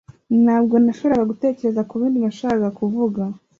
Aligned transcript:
Ntabwo 0.43 0.75
nashoboraga 0.83 1.29
gutekereza 1.31 1.87
kubindi 1.89 2.17
nashakaga 2.19 2.69
kuvuga. 2.79 3.21